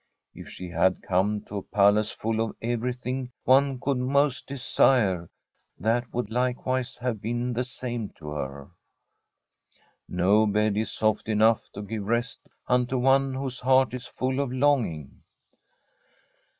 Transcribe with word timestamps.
If 0.33 0.49
she 0.49 0.67
had 0.69 1.03
come 1.03 1.41
to 1.41 1.57
a 1.59 1.61
palace 1.61 2.09
full 2.09 2.41
of 2.41 2.55
everything 2.59 3.31
one 3.43 3.79
could 3.79 3.99
most 3.99 4.47
desire, 4.47 5.29
that 5.77 6.11
would 6.11 6.31
likewise 6.31 6.97
have 7.01 7.21
been 7.21 7.53
the 7.53 7.63
same 7.63 8.09
to 8.17 8.29
her. 8.31 8.71
No 10.09 10.47
bed 10.47 10.75
is 10.75 10.91
soft 10.91 11.29
enough 11.29 11.69
to 11.75 11.83
give 11.83 12.01
rest 12.03 12.39
unto 12.65 12.97
one 12.97 13.35
whose 13.35 13.59
heart 13.59 13.93
is 13.93 14.07
full 14.07 14.39
of 14.39 14.51
longing. 14.51 15.21